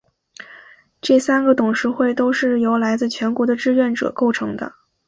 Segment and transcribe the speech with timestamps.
[0.99, 4.73] 这三个董事会都是由来自全国的志愿者构成的。